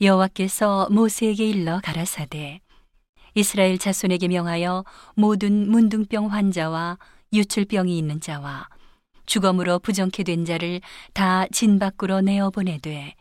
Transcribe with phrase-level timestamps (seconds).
[0.00, 2.60] 여호와께서 모세에게 일러 가라사대
[3.34, 4.84] 이스라엘 자손에게 명하여
[5.16, 6.98] 모든 문둥병 환자와
[7.32, 8.68] 유출병이 있는 자와
[9.26, 10.80] 주검으로 부정케 된 자를
[11.12, 13.14] 다 진 밖으로 내어 보내되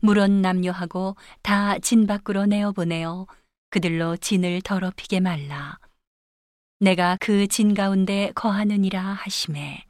[0.00, 3.26] 물론 남녀하고 다 진 밖으로 내어 보내어
[3.68, 5.78] 그들로 진을 더럽히게 말라.
[6.80, 9.84] 내가 그 진 가운데 거하느니라 하심에.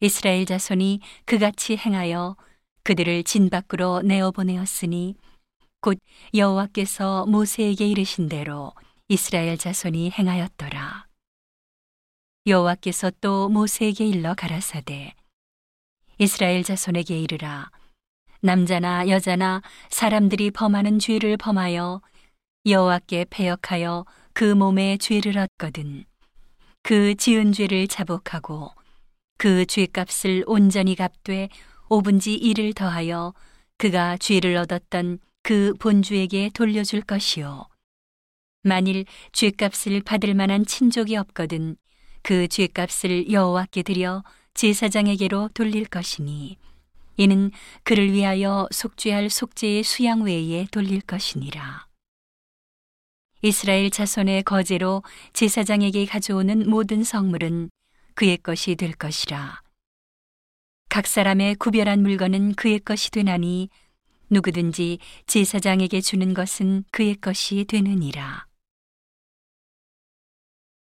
[0.00, 2.36] 이스라엘 자손이 그같이 행하여
[2.86, 5.16] 그들을 진 밖으로 내어 보내었으니
[5.80, 5.98] 곧
[6.32, 8.72] 여호와께서 모세에게 이르신 대로
[9.08, 11.08] 이스라엘 자손이 행하였더라.
[12.46, 15.16] 여호와께서 또 모세에게 일러 가라사대
[16.18, 17.72] 이스라엘 자손에게 이르라
[18.40, 22.02] 남자나 여자나 사람들이 범하는 죄를 범하여
[22.66, 26.04] 여호와께 패역하여 그 몸에 죄를 얻거든
[26.84, 28.70] 그 지은 죄를 자복하고
[29.38, 31.48] 그 죄값을 온전히 갚되
[31.88, 33.34] 오분지 이를 더하여
[33.78, 37.66] 그가 죄를 얻었던 그 본주에게 돌려줄 것이요
[38.62, 41.76] 만일 죄값을 받을 만한 친족이 없거든
[42.22, 46.56] 그 죄값을 여호와께 드려 제사장에게로 돌릴 것이니
[47.18, 47.50] 이는
[47.82, 51.86] 그를 위하여 속죄할 속죄의 수양 외에 돌릴 것이니라.
[53.42, 57.70] 이스라엘 자손의 거제로 제사장에게 가져오는 모든 성물은
[58.14, 59.60] 그의 것이 될 것이라.
[60.88, 63.68] 각 사람의 구별한 물건은 그의 것이 되나니
[64.30, 68.46] 누구든지 제사장에게 주는 것은 그의 것이 되느니라.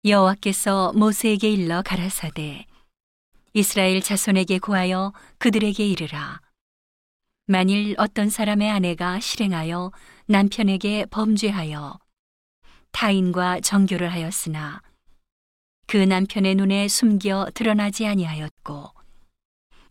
[0.05, 2.67] 여호와께서 모세에게 일러 가라사대
[3.53, 6.41] 이스라엘 자손에게 구하여 그들에게 이르라
[7.47, 9.91] 만일 어떤 사람의 아내가 실행하여
[10.27, 11.99] 남편에게 범죄하여
[12.93, 14.83] 타인과 정교를 하였으나
[15.89, 18.98] 그 남편의 눈에 숨겨 드러나지 아니하였고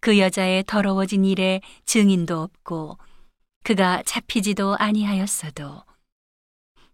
[0.07, 2.97] 그 여자의 더러워진 일에 증인도 없고
[3.65, 5.83] 그가 잡히지도 아니하였어도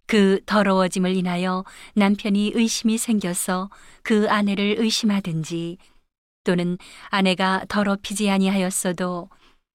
[0.07, 3.69] 그 더러워짐을 인하여 남편이 의심이 생겨서
[4.01, 5.77] 그 아내를 의심하든지
[6.43, 6.79] 또는
[7.09, 9.29] 아내가 더럽히지 아니하였어도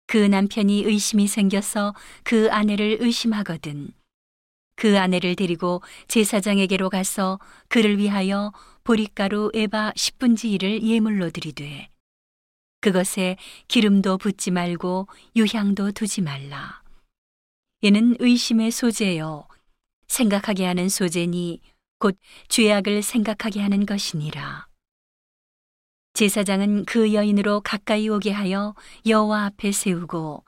[0.05, 3.89] 그 남편이 의심이 생겨서 그 아내를 의심하거든
[4.75, 8.53] 그 아내를 데리고 제사장에게로 가서 그를 위하여
[8.83, 11.89] 보리가루 에바 10분지 1을 예물로 드리되
[12.83, 13.37] 그것에
[13.69, 15.07] 기름도 붓지 말고
[15.37, 16.83] 유향도 두지 말라
[17.79, 19.47] 이는 의심의 소재요
[20.07, 21.61] 생각하게 하는 소재니
[21.99, 22.17] 곧
[22.49, 24.67] 죄악을 생각하게 하는 것이니라.
[26.11, 28.75] 제사장은 그 여인으로 가까이 오게 하여
[29.07, 30.43] 여호와 앞에 세우고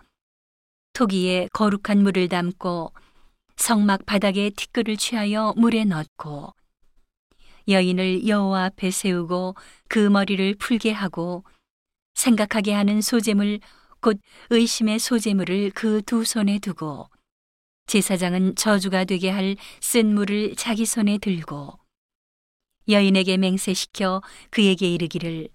[0.92, 2.92] 토기에 거룩한 물을 담고
[3.56, 6.54] 성막 바닥에 티끌을 취하여 물에 넣고
[7.70, 9.56] 여인을 여호와 앞에 세우고
[9.88, 11.46] 그 머리를 풀게 하고
[12.16, 13.60] 생각하게 하는 소재물
[14.02, 17.10] 곧 의심의 소재물을 그 두 손에 두고
[17.88, 21.78] 제사장은 저주가 되게 할 쓴 물을 자기 손에 들고
[22.90, 25.50] 여인에게 맹세시켜 그에게 이르기를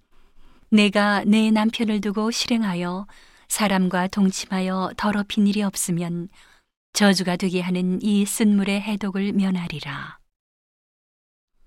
[0.71, 3.07] 내가 내 남편을 두고 실행하여
[3.49, 6.29] 사람과 동침하여 더럽힌 일이 없으면
[6.93, 10.19] 저주가 되게 하는 이 쓴물의 해독을 면하리라.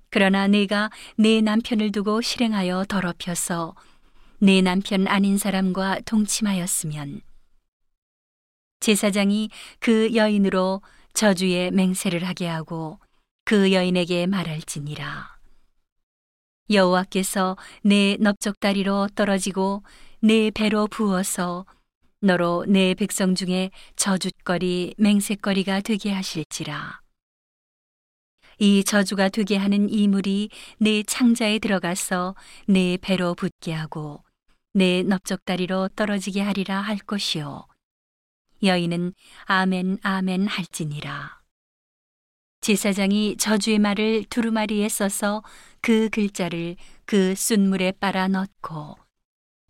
[0.09, 3.75] 그러나 내가 내 남편을 두고 실행하여 더럽혀서
[4.43, 7.21] 내 남편 아닌 사람과 동침하였으면
[8.81, 9.49] 제사장이
[9.79, 10.81] 그 여인으로
[11.13, 12.99] 저주의 맹세를 하게 하고
[13.45, 15.37] 그 여인에게 말할지니라.
[16.69, 19.81] 여호와께서 내 넓적다리로 떨어지고
[20.19, 21.65] 내 배로 부어서
[22.19, 26.99] 너로 내 백성 중에 저주거리 맹세거리가 되게 하실지라.
[28.59, 30.49] 이 저주가 되게 하는 이물이
[30.79, 32.35] 내 창자에 들어가서
[32.67, 34.21] 내 배로 붙게 하고
[34.75, 37.67] 내 넓적다리로 떨어지게 하리라 할 것이요.
[38.63, 39.13] 여인은
[39.45, 41.41] 아멘 아멘 할지니라.
[42.61, 45.43] 제사장이 저주의 말을 두루마리에 써서
[45.81, 48.97] 그 글자를 그 쓴물에 빨아 넣고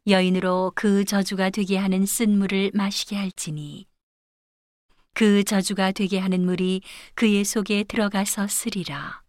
[0.07, 3.87] 여인으로 그 저주가 되게 하는 쓴물을 마시게 할지니
[5.13, 6.81] 그 저주가 되게 하는 물이
[7.15, 9.21] 그의 속에 들어가서 쓰리라.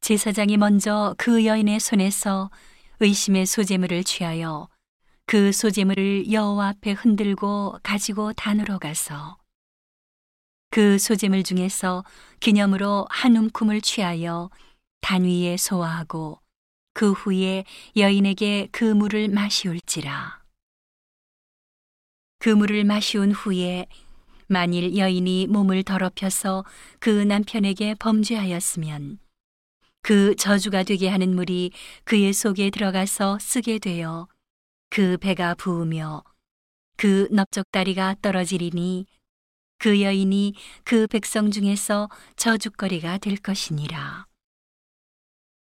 [0.00, 2.50] 제사장이 먼저 그 여인의 손에서
[3.02, 4.68] 의심의 소재물을 취하여
[5.26, 9.38] 그 소재물을 여호와 앞에 흔들고 가지고 단으로 가서
[10.70, 12.04] 그 소재물 중에서
[12.38, 14.50] 기념으로 한 움큼을 취하여
[15.00, 16.38] 단 위에 소화하고
[16.94, 17.64] 그 후에
[17.96, 20.40] 여인에게 그 물을 마시울지라.
[22.38, 23.86] 그 물을 마시운 후에
[24.46, 26.64] 만일 여인이 몸을 더럽혀서
[27.00, 29.21] 그 남편에게 범죄하였으면
[30.02, 31.70] 그 저주가 되게 하는 물이
[32.04, 34.28] 그의 속에 들어가서 쓰게 되어
[34.90, 36.24] 그 배가 부으며
[36.96, 39.06] 그 넓적다리가 떨어지리니
[39.78, 40.54] 그 여인이
[40.84, 44.26] 그 백성 중에서 저주거리가 될 것이니라.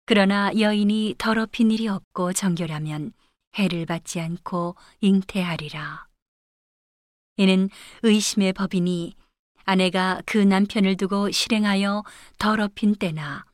[0.06, 3.14] 그러나 여인이 더럽힌 일이 없고 정결하면
[3.58, 6.08] 해를 받지 않고 잉태하리라.
[7.38, 7.70] 이는
[8.04, 9.16] 의심의 법이니
[9.64, 12.04] 아내가 그 남편을 두고 실행하여
[12.38, 13.46] 더럽힌 때나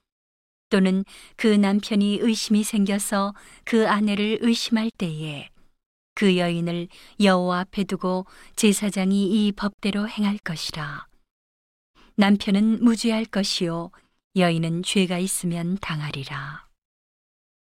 [0.71, 5.50] 또는 그 남편이 의심이 생겨서 그 아내를 의심할 때에
[6.15, 6.88] 그 여인을
[7.21, 8.25] 여호와 앞에 두고
[8.56, 11.06] 제사장이 이 법대로 행할 것이라.
[12.15, 13.91] 남편은 무죄할 것이요
[14.35, 16.70] 여인은 죄가 있으면 당하리라.